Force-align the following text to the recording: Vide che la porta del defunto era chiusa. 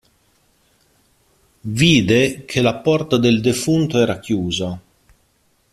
Vide 1.61 2.45
che 2.45 2.61
la 2.63 2.77
porta 2.79 3.17
del 3.17 3.39
defunto 3.39 3.99
era 4.01 4.17
chiusa. 4.17 4.81